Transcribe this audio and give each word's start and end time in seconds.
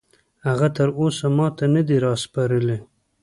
هغه 0.47 0.67
تراوسه 0.75 1.27
ماته 1.37 1.65
نه 1.75 1.81
دي 1.87 1.97
راسپارلي. 2.05 2.77